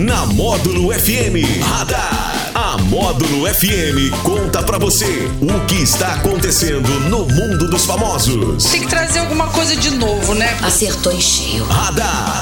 [0.00, 2.52] Na Módulo FM Radar.
[2.54, 8.64] A Módulo FM conta pra você o que está acontecendo no mundo dos famosos.
[8.64, 10.56] Tem que trazer alguma coisa de novo, né?
[10.62, 11.64] Acertou em cheio.
[11.66, 12.40] Radar.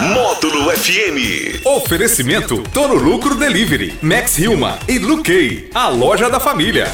[0.00, 1.64] Módulo FM.
[1.64, 6.92] Oferecimento Toro Lucro Delivery, Max Hilma e Luquei, a loja da família.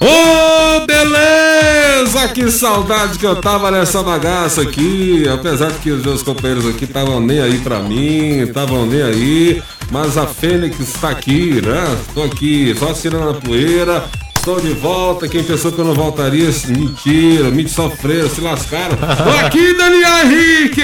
[0.00, 2.01] Ô, beleza!
[2.34, 5.28] Que saudade que eu tava nessa bagaça aqui.
[5.28, 9.62] Apesar de que os meus companheiros aqui estavam nem aí pra mim, estavam nem aí.
[9.90, 11.98] Mas a Fênix tá aqui, né?
[12.14, 14.04] Tô aqui só tirando a poeira.
[14.42, 15.28] Estou de volta.
[15.28, 16.50] Quem pensou que eu não voltaria?
[16.66, 18.96] Mentira, me sofreram, se lascaram.
[18.96, 20.82] Tô aqui, Daniel Henrique!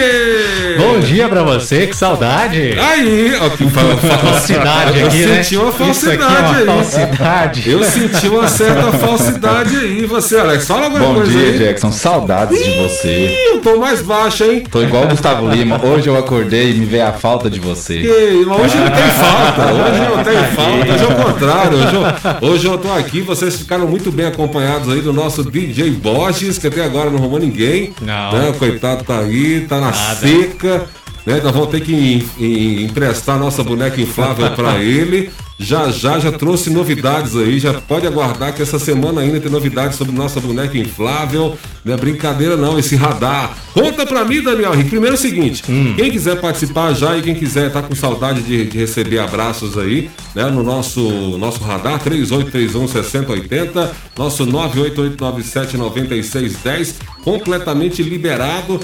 [0.79, 2.79] Bom dia pra você, que saudade!
[2.79, 5.43] Aí, ó, que fa- fa- Falsidade eu aqui, né?
[5.43, 6.67] senti uma aqui é falsidade uma aí.
[6.67, 7.69] falsidade.
[7.69, 10.07] Eu senti uma certa falsidade aí.
[10.07, 11.59] Você, Alex, fala alguma Bom coisa dia, aí.
[11.59, 11.91] Jackson.
[11.91, 13.09] Saudades de você.
[13.27, 14.63] Ih, eu tô mais baixo, hein?
[14.71, 15.85] Tô igual o Gustavo Lima.
[15.85, 17.95] Hoje eu acordei e me veio a falta de você.
[17.95, 21.79] Ei, mas hoje não tem falta, hoje não tem falta, hoje é o contrário.
[21.79, 25.91] Hoje eu, hoje eu tô aqui, vocês ficaram muito bem acompanhados aí do nosso DJ
[25.93, 27.95] Borges, que até agora não arrumou ninguém.
[28.01, 28.33] Não.
[28.33, 28.53] Né?
[28.59, 30.87] Coitado tá aí, tá na seca.
[31.27, 31.41] Né?
[31.43, 35.31] Nós vamos ter que em- em- emprestar nossa boneca inflável pra ele.
[35.61, 39.99] Já já já trouxe novidades aí, já pode aguardar que essa semana ainda tem novidades
[39.99, 41.59] sobre nossa boneca inflável.
[41.85, 43.59] Não é brincadeira não, esse radar.
[43.75, 44.91] Conta pra mim, Daniel Henrique.
[44.91, 45.65] Primeiro é o seguinte,
[45.97, 50.09] quem quiser participar já e quem quiser tá com saudade de, de receber abraços aí,
[50.33, 51.01] né, no nosso,
[51.39, 58.79] nosso radar, 3831-6080, nosso 988979610, completamente liberado.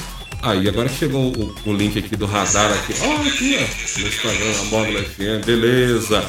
[0.45, 2.95] Aí, agora que chegou o, o link aqui do radar aqui.
[3.01, 4.01] Ó, aqui, ó.
[4.01, 6.25] No Instagram, a FM, beleza.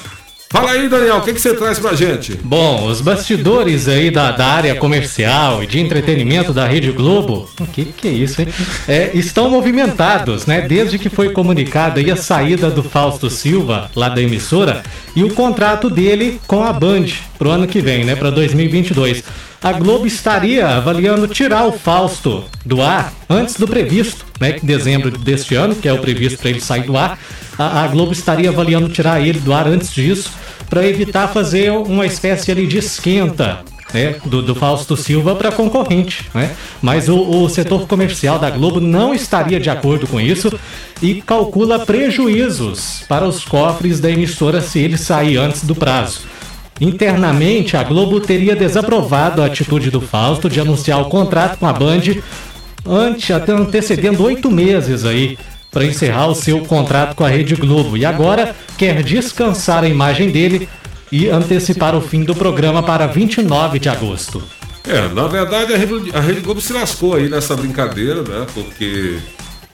[0.49, 2.39] Fala aí, Daniel, o que, que você traz pra gente?
[2.41, 7.67] Bom, os bastidores aí da, da área comercial e de entretenimento da Rede Globo, o
[7.67, 8.47] que, que é isso, hein?
[8.87, 10.61] É, estão movimentados, né?
[10.61, 14.81] Desde que foi comunicada a saída do Fausto Silva, lá da emissora,
[15.13, 18.15] e o contrato dele com a Band pro ano que vem, né?
[18.15, 19.23] Para 2022.
[19.65, 24.51] A Globo estaria avaliando tirar o Fausto do ar antes do previsto, né?
[24.51, 27.17] Que dezembro deste ano, que é o previsto para ele sair do ar.
[27.57, 30.31] A, a Globo estaria avaliando tirar ele do ar antes disso,
[30.69, 33.63] para evitar fazer uma espécie ali de esquenta.
[33.91, 36.53] Né, do, do Fausto Silva para concorrente, né?
[36.81, 40.59] Mas o, o setor comercial da Globo não estaria de acordo com isso
[41.01, 46.34] e calcula prejuízos para os cofres da emissora se ele sair antes do prazo.
[46.79, 51.73] Internamente, a Globo teria desaprovado a atitude do Fausto de anunciar o contrato com a
[51.73, 52.01] Band
[52.85, 55.37] ante, até antecedendo oito meses aí
[55.71, 57.97] para encerrar o seu contrato com a Rede Globo.
[57.97, 60.67] E agora quer descansar a imagem dele
[61.11, 64.43] e antecipar o fim do programa para 29 de agosto.
[64.87, 65.73] É, na verdade
[66.13, 68.45] a Rede Globo se lascou aí nessa brincadeira, né?
[68.53, 69.17] Porque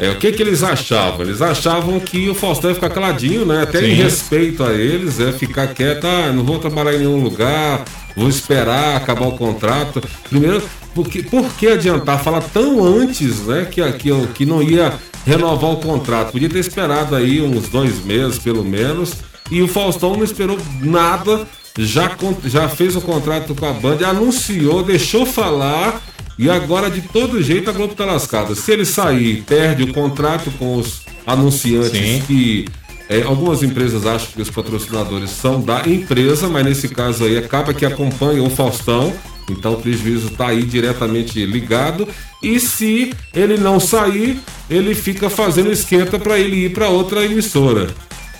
[0.02, 1.22] é, o que que eles achavam?
[1.22, 3.62] Eles achavam que o Faustão ia ficar caladinho, né?
[3.62, 4.02] Até em Sim.
[4.02, 7.86] respeito a eles, é ficar quieto, ah, não vou trabalhar em nenhum lugar,
[8.18, 10.02] vou esperar acabar o contrato.
[10.28, 10.64] Primeiro,
[10.96, 13.68] porque, por que adiantar falar tão antes, né?
[13.70, 14.92] Que, que, que não ia
[15.24, 16.32] renovar o contrato?
[16.32, 19.14] Podia ter esperado aí uns dois meses, pelo menos.
[19.52, 21.46] E o Faustão não esperou nada,
[21.78, 26.02] já, já fez o contrato com a Band, anunciou, deixou falar.
[26.42, 28.56] E agora, de todo jeito, a Globo tá lascada.
[28.56, 32.24] Se ele sair, perde o contrato com os anunciantes Sim.
[32.26, 32.66] que
[33.08, 37.76] é, algumas empresas acham que os patrocinadores são da empresa, mas nesse caso aí acaba
[37.76, 39.14] que acompanha o Faustão.
[39.52, 42.08] Então o prejuízo está aí diretamente ligado.
[42.42, 47.94] E se ele não sair, ele fica fazendo esquenta para ele ir para outra emissora.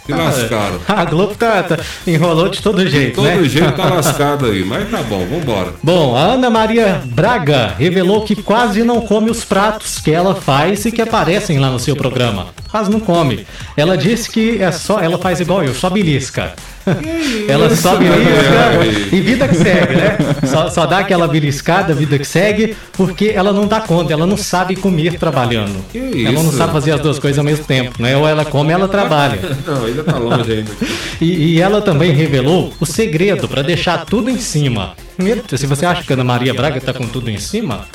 [0.06, 0.80] Se lascaram.
[0.88, 3.44] A Globo tá, tá- enrolou de todo jeito, Todo né?
[3.44, 5.74] jeito tá lascado aí, mas tá bom, vambora.
[5.84, 10.84] Bom, a Ana Maria Braga revelou que quase não come os pratos que ela faz
[10.86, 12.48] e que aparecem lá no seu programa.
[12.70, 13.46] Quase não come.
[13.78, 16.54] Ela disse que é só, ela faz igual eu, só belisca.
[17.48, 20.18] Ela só belisca e vida que segue, né?
[20.48, 24.38] Só, só dá aquela beliscada, vida que segue, porque ela não dá conta, ela não
[24.38, 25.84] sabe comer trabalhando.
[25.92, 28.16] Que Ela não sabe fazer as duas coisas ao mesmo tempo, né?
[28.18, 29.40] Ou ela come, ou ela trabalha.
[29.66, 30.72] Não, ainda tá longe ainda.
[31.20, 34.94] E, e ela também revelou o segredo para deixar tudo em cima.
[35.16, 37.86] Primeiro, se você acha que a Ana Maria Braga tá com tudo em cima,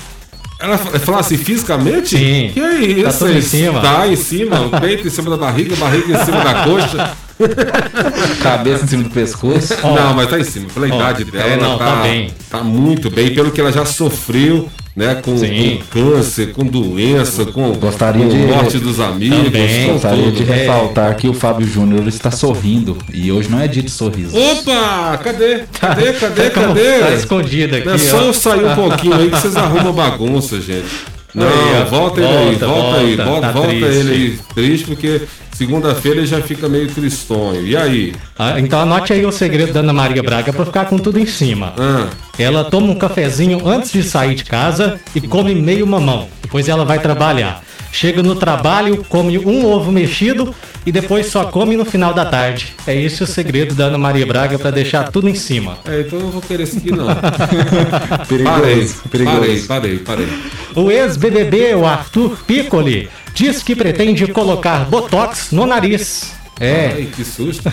[0.58, 2.16] Ela fa- fala assim fisicamente?
[2.16, 2.50] Sim.
[2.54, 3.04] Que é isso?
[3.04, 3.80] Tá tudo em cima.
[3.80, 7.16] Tá em cima, o peito em cima da barriga, a barriga em cima da coxa.
[8.42, 9.74] Cabeça em cima do pescoço.
[9.82, 10.66] Não, mas tá em cima.
[10.72, 12.30] Pela Ó, idade dela, é, ela não, tá, tá bem.
[12.50, 13.34] tá muito bem.
[13.34, 15.16] Pelo que ela já sofreu, né?
[15.16, 15.80] Com, Sim.
[15.92, 19.44] com câncer, com doença, com, Gostaria com de- morte dos amigos.
[19.44, 19.86] Também.
[19.86, 20.52] com Gostaria de tudo.
[20.52, 22.96] ressaltar que o Fábio Júnior está sorrindo.
[23.12, 24.36] E hoje não é dia de sorriso.
[24.36, 25.20] Opa!
[25.22, 25.64] Cadê?
[25.78, 26.12] Cadê?
[26.14, 26.42] Cadê?
[26.48, 26.98] Tá como- Cadê?
[27.00, 28.20] Tá escondido aqui, É só ó.
[28.22, 30.86] eu sair um pouquinho aí que vocês arrumam bagunça, gente.
[31.34, 31.84] Não, Aí, ó.
[31.84, 33.84] volta ele aí, Volta, volta aí, volta, volta, tá volta triste.
[33.98, 35.20] ele aí, triste, porque
[35.56, 37.66] Segunda-feira já fica meio tristonho.
[37.66, 38.14] E aí?
[38.38, 41.24] Ah, então anote aí o segredo da Ana Maria Braga pra ficar com tudo em
[41.24, 41.72] cima.
[41.78, 42.08] Ah,
[42.38, 46.28] Ela toma um cafezinho antes de sair de casa e come meio mamão.
[46.42, 47.62] Depois ela vai trabalhar.
[47.96, 50.54] Chega no trabalho, come um ovo mexido
[50.84, 52.74] e depois só come no final da tarde.
[52.86, 55.78] É esse o segredo da Ana Maria Braga pra deixar tudo em cima.
[55.88, 57.06] é, então eu não vou querer seguir, não.
[58.28, 59.66] Perigoso, parei, perigoso.
[59.66, 60.28] parei, parei, parei.
[60.74, 66.34] O ex-BBB, o Arthur Piccoli, diz que pretende colocar botox no nariz.
[66.60, 67.72] É, Ai, que susto.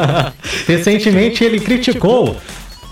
[0.66, 2.38] Recentemente ele criticou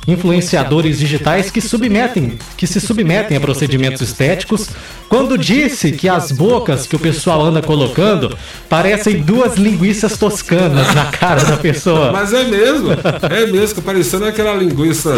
[0.06, 4.68] influenciadores digitais que submetem, que se submetem a procedimentos estéticos,
[5.08, 8.36] quando disse que as bocas que o pessoal anda colocando
[8.68, 12.10] parecem duas linguiças toscanas na cara da pessoa.
[12.12, 12.88] Mas é mesmo.
[13.30, 15.14] É mesmo, parecendo aquela linguiça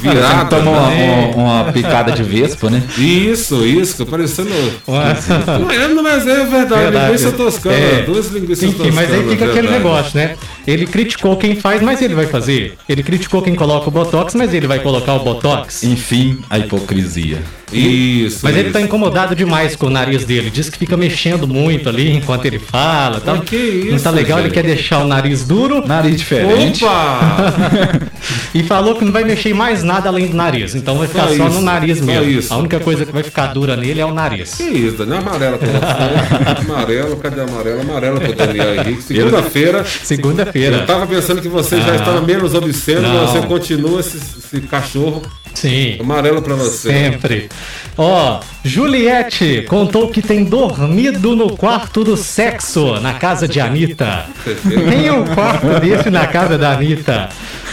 [0.00, 0.44] virada.
[0.56, 1.32] Toma uma, né?
[1.34, 2.82] uma- uma picada de vespa, né?
[2.96, 4.50] Isso, isso, que parecendo.
[4.86, 7.06] Não é, mas é verdade, Verdade.
[7.12, 7.76] linguiça toscana.
[7.76, 8.02] É.
[8.02, 8.94] Duas linguiças Enfim, toscanas.
[8.94, 9.72] mas aí fica aquele verdade.
[9.84, 10.36] negócio, né?
[10.66, 12.74] Ele criticou quem faz, mas ele vai fazer.
[12.88, 15.82] Ele criticou quem coloca o botox, mas ele vai colocar o botox.
[15.84, 17.38] Enfim, a hipocrisia.
[17.70, 18.40] Isso.
[18.44, 18.72] Mas ele isso.
[18.72, 20.48] tá incomodado demais com o nariz dele.
[20.50, 23.20] Diz que fica mexendo muito ali enquanto ele fala.
[23.20, 23.36] Tá?
[23.38, 24.54] Que isso, Não tá legal, ele gente?
[24.54, 26.82] quer deixar o nariz duro Nariz diferente.
[26.84, 28.00] Opa!
[28.54, 30.74] e falou que não vai mexer mais nada além do nariz.
[30.74, 32.24] Então vai ficar Só só, no nariz só mesmo.
[32.30, 32.54] isso.
[32.54, 34.54] A única coisa que vai ficar dura nele é o nariz.
[34.54, 36.62] Que isso, Daniel amarela pra você.
[36.72, 37.80] amarelo, cadê amarelo?
[37.82, 39.02] Amarelo pro Daniel Henrique.
[39.02, 39.84] Segunda-feira.
[39.84, 40.76] Segunda-feira.
[40.78, 41.96] Eu tava pensando que você já Ah.
[41.96, 45.22] estava menos obsceno, mas você continua esse, esse cachorro
[45.54, 45.96] Sim.
[46.00, 46.88] amarelo pra você.
[46.88, 47.48] Sempre.
[47.96, 54.26] Ó, Juliette contou que tem dormido no quarto do sexo na casa de Anitta.
[54.44, 57.28] Tem um quarto desse na casa da Anitta.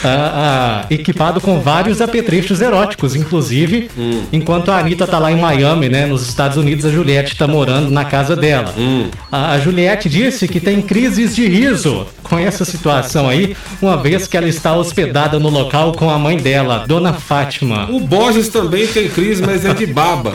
[0.07, 3.89] Ah, ah, equipado com vários apetrechos eróticos, inclusive,
[4.31, 7.89] enquanto a Anitta tá lá em Miami, né, nos Estados Unidos, a Juliette tá morando
[7.89, 8.73] na casa dela.
[9.31, 14.27] A, a Juliette disse que tem crises de riso com essa situação aí, uma vez
[14.27, 17.87] que ela está hospedada no local com a mãe dela, Dona Fátima.
[17.89, 20.33] O Borges também tem crise, mas é de baba.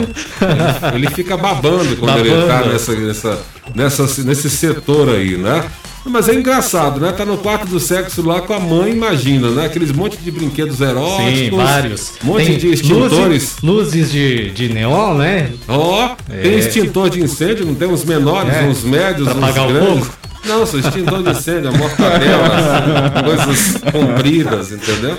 [0.93, 2.73] Ele fica babando quando ele tá Babando.
[2.73, 3.39] nessa, nessa,
[3.75, 5.63] nessa, nesse setor aí, né?
[6.03, 7.11] Mas é engraçado, né?
[7.11, 9.65] Tá no quarto do sexo lá com a mãe, imagina, né?
[9.67, 11.37] Aqueles monte de brinquedos eróticos.
[11.39, 12.13] Sim, vários.
[12.23, 13.11] Monte Tem de extintores.
[13.13, 15.51] Luzes, luzes de, de neon, né?
[15.67, 18.63] Ó, tem extintor de incêndio, não tem uns menores, É.
[18.63, 19.89] uns médios, Pra uns apagar o grandes.
[20.05, 20.11] fogo?
[20.45, 21.29] Não, são extintor de
[21.67, 25.15] a mortadela, coisas compridas, entendeu?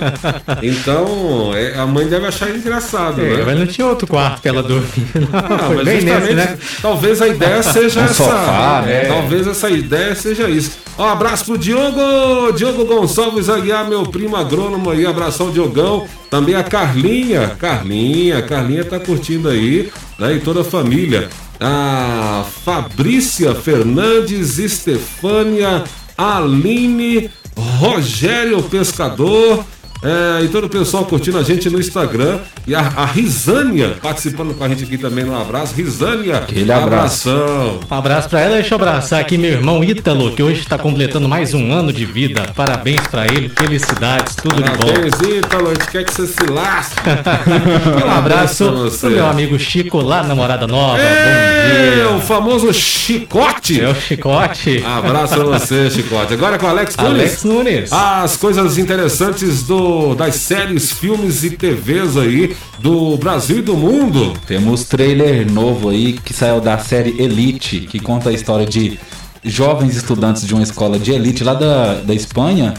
[0.63, 3.43] Então, é, a mãe deve achar engraçado, É, né?
[3.47, 4.89] mas não tinha outro quarto pra ela dormir.
[5.15, 6.59] Não, Ah, foi mas bem justamente, nesse, né?
[6.81, 8.15] talvez a ideia seja Um essa.
[8.15, 9.05] sofá, né?
[9.07, 10.73] Talvez essa ideia seja isso.
[10.99, 16.07] Ó, abraço pro Diogo, Diogo Gonçalves Aguiar, meu primo agrônomo aí, abração Diogão.
[16.29, 20.35] Também a Carlinha, Carlinha, Carlinha tá curtindo aí, né?
[20.35, 21.29] E toda a família.
[21.65, 25.85] A Fabrícia Fernandes, Estefânia,
[26.19, 29.65] Aline, Rogério Pescador.
[30.03, 32.39] É, e todo o pessoal curtindo a gente no Instagram.
[32.67, 35.25] E a, a Risânia participando com a gente aqui também.
[35.25, 35.75] Um abraço.
[35.75, 37.31] Risânia, Aquele abraço.
[37.31, 37.81] abração.
[37.91, 38.55] Um abraço pra ela.
[38.57, 42.05] Deixa eu abraçar aqui meu irmão Ítalo, que hoje está completando mais um ano de
[42.05, 42.51] vida.
[42.55, 44.77] Parabéns pra ele, felicidades, tudo de bom.
[44.79, 45.69] Parabéns, Ítalo.
[45.69, 47.01] A gente quer que você se lasque.
[48.05, 50.99] Um abraço pro meu amigo Chico lá na Morada Nova.
[51.01, 53.81] É, Bom o famoso chicote.
[53.81, 54.83] É o Chicote.
[54.85, 56.35] Abraço pra você, chicote.
[56.35, 57.11] Agora com o Alex Nunes.
[57.13, 57.93] Alex Nunes.
[57.93, 64.35] As coisas interessantes do, das séries, filmes e TVs aí do Brasil e do mundo.
[64.47, 68.99] Temos trailer novo aí que saiu da série Elite, que conta a história de
[69.45, 72.75] jovens estudantes de uma escola de elite lá da, da Espanha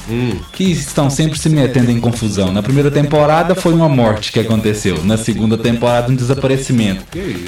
[0.54, 2.52] que estão sempre se metendo em confusão.
[2.54, 7.04] Na primeira temporada foi uma morte que aconteceu, na segunda temporada um desaparecimento.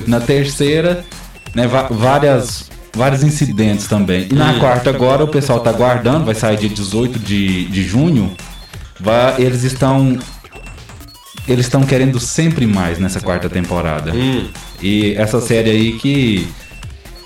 [0.05, 1.05] Na terceira,
[1.53, 4.27] né, várias vários incidentes também.
[4.31, 8.31] E na quarta agora o pessoal tá aguardando, vai sair dia 18 de, de junho.
[8.99, 10.17] Vai, eles estão
[11.47, 14.11] eles estão querendo sempre mais nessa quarta temporada.
[14.81, 16.47] E essa série aí que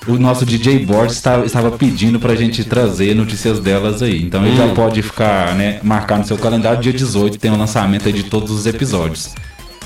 [0.08, 4.22] o nosso DJ Borges estava, estava pedindo pra gente trazer notícias delas aí.
[4.22, 8.08] Então ele já pode ficar, né, marcar no seu calendário dia 18 tem o lançamento
[8.08, 9.34] aí de todos os episódios.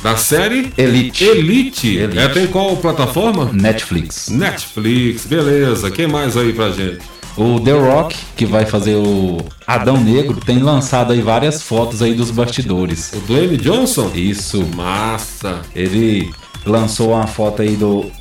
[0.02, 1.24] Da série Elite.
[1.24, 1.96] Elite.
[1.96, 2.18] Elite.
[2.18, 3.50] É, tem qual plataforma?
[3.54, 4.28] Netflix.
[4.30, 5.90] Netflix, beleza.
[5.90, 7.00] Quem mais aí pra gente?
[7.36, 12.13] O The Rock, que vai fazer o Adão Negro, tem lançado aí várias fotos aí
[12.13, 13.12] dos bastidores.
[13.13, 14.12] O Dwayne Johnson?
[14.13, 14.63] Isso.
[14.75, 15.62] Massa.
[15.75, 16.32] Ele
[16.66, 18.12] lançou uma foto aí do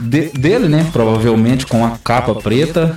[0.00, 0.88] de- dele, né?
[0.92, 2.94] Provavelmente com a capa preta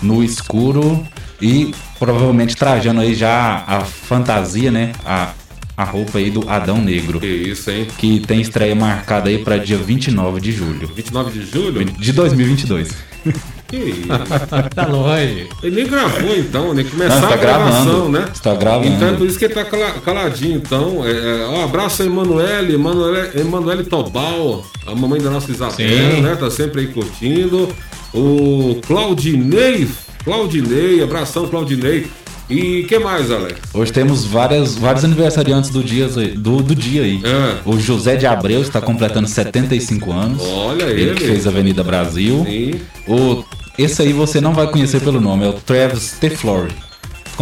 [0.00, 1.04] no escuro
[1.40, 4.92] e provavelmente trajando aí já a fantasia, né?
[5.04, 5.32] A,
[5.76, 7.88] a roupa aí do Adão Negro, Que isso, hein?
[7.98, 11.84] que tem estreia marcada aí para dia 29 de julho 29 de julho?
[11.84, 12.88] de 2022.
[13.72, 14.02] Que isso?
[14.74, 15.48] Tá longe.
[15.62, 18.08] Ele nem gravou então, nem começar Não, tá a gravação, gravando.
[18.10, 18.28] né?
[18.32, 18.86] Está gravando.
[18.88, 20.56] Então é por isso que ele tá cala- caladinho.
[20.58, 25.74] Então, é, é, ó, abraço a Emanuele, Emanuele, Emanuele Tobal, a mamãe da nossa Isabel,
[25.76, 26.20] Sim.
[26.20, 26.36] né?
[26.38, 27.68] Tá sempre aí curtindo.
[28.12, 29.88] O Claudinei,
[30.22, 32.06] Claudinei, abração Claudinei.
[32.50, 33.54] E que mais, Alex?
[33.72, 37.22] Hoje temos várias, vários aniversariantes do dia, do, do dia aí.
[37.24, 37.56] É.
[37.64, 40.42] O José de Abreu está completando 75 anos.
[40.42, 41.14] Olha Ele ele.
[41.14, 42.44] que fez a Avenida Brasil.
[42.46, 42.74] Sim.
[43.08, 43.42] O,
[43.78, 46.72] esse aí você não vai conhecer pelo nome, é o Travis Teflore.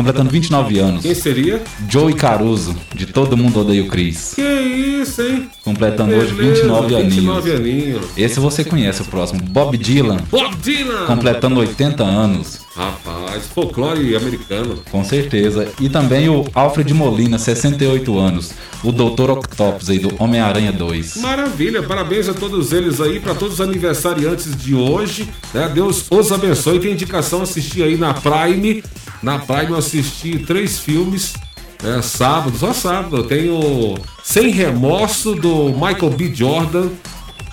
[0.01, 1.03] Completando 29 anos.
[1.03, 1.63] Quem seria?
[1.87, 4.33] Joey Caruso, de Todo Mundo Odeia o Chris.
[4.35, 5.51] Que isso, hein?
[5.63, 7.15] Completando hoje Beleza, 29 aninhos.
[7.17, 8.07] 29 aninhos.
[8.17, 9.43] Esse você conhece o próximo.
[9.43, 11.05] Bob Dylan, Bob Dylan!
[11.05, 12.61] completando 80 anos.
[12.75, 14.83] Rapaz, folclore americano.
[14.91, 15.69] Com certeza.
[15.79, 18.53] E também o Alfred Molina, 68 anos.
[18.83, 19.33] O Dr.
[19.33, 21.17] Octopus aí, do Homem-Aranha 2.
[21.17, 25.29] Maravilha, parabéns a todos eles aí, para todos os aniversariantes de hoje.
[25.53, 25.71] Né?
[25.75, 26.81] Deus os abençoe.
[26.81, 28.83] Tem indicação assistir aí na Prime.
[29.23, 31.35] Na Prime eu assisti três filmes.
[31.83, 32.01] Né?
[32.03, 33.19] Sábado, só sábado.
[33.19, 36.35] Eu tenho Sem Remorso do Michael B.
[36.35, 36.89] Jordan.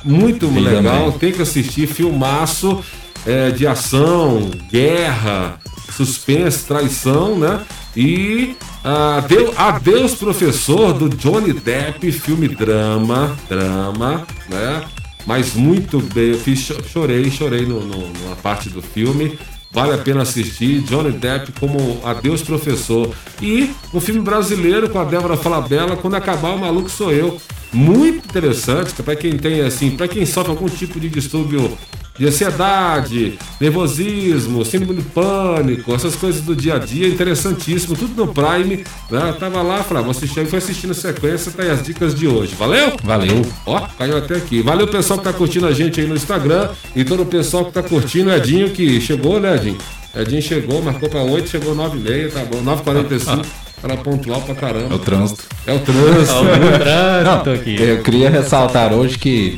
[0.04, 1.20] Muito Sim, legal, também.
[1.20, 1.88] tem que assistir.
[1.88, 2.82] Filmaço
[3.26, 5.60] é, de ação, guerra,
[5.96, 7.62] suspense, traição, né?
[7.96, 14.84] E Adeu- Adeus Professor do Johnny Depp, filme drama, drama, né?
[15.26, 19.38] Mas muito bem, eu fiz, cho- chorei, chorei no, no- numa parte do filme.
[19.72, 20.82] Vale a pena assistir.
[20.82, 23.14] Johnny Depp como Adeus Professor.
[23.42, 27.40] E um filme brasileiro com a Débora Falabella, quando acabar o maluco sou eu.
[27.72, 31.78] Muito interessante, para quem tem assim, para quem sofre algum tipo de distúrbio
[32.18, 38.34] de ansiedade, nervosismo, síndrome de pânico, essas coisas do dia a dia, interessantíssimo, tudo no
[38.34, 39.30] Prime, né?
[39.30, 42.16] Eu tava lá, falava, vou assistir, aí foi assistindo a sequência, tá aí as dicas
[42.16, 42.94] de hoje, valeu?
[43.04, 43.42] Valeu.
[43.66, 44.62] Ó, caiu até aqui.
[44.62, 47.72] Valeu pessoal que tá curtindo a gente aí no Instagram e todo o pessoal que
[47.72, 49.78] tá curtindo, o Edinho que chegou, né, Edinho?
[50.16, 53.46] Edinho chegou, marcou pra 8, chegou 9 e meia, tá bom, 9h45,
[53.84, 55.00] era pontual pra É o caramba.
[55.00, 55.44] trânsito.
[55.68, 56.34] É o trânsito.
[56.34, 57.76] Algum trânsito aqui.
[57.80, 59.58] Eu queria ressaltar hoje que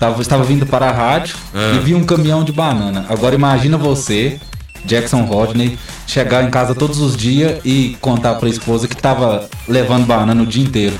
[0.00, 1.76] tava, estava vindo para a rádio É.
[1.76, 3.04] e vi um caminhão de banana.
[3.08, 4.40] Agora imagina você,
[4.84, 9.48] Jackson Rodney, chegar em casa todos os dias e contar para a esposa que tava
[9.68, 10.96] levando banana o dia inteiro.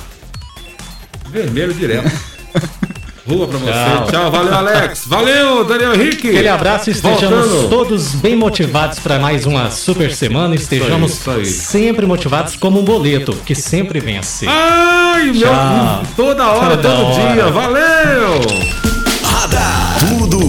[1.30, 2.10] Vermelho direto.
[3.28, 3.70] Rua pra você.
[3.72, 4.06] Tchau.
[4.10, 4.30] Tchau.
[4.32, 5.04] valeu, Alex.
[5.06, 6.30] Valeu, Daniel Henrique.
[6.30, 7.68] Aquele abraço e estejamos Voltando.
[7.68, 10.54] todos bem motivados para mais uma super semana.
[10.56, 11.82] Estejamos Isso aí, isso aí.
[11.82, 14.46] sempre motivados como um boleto, que sempre vence.
[14.48, 16.02] Ai, meu, Tchau.
[16.16, 17.32] toda hora, Toda todo hora.
[17.34, 17.46] dia.
[17.50, 18.79] Valeu.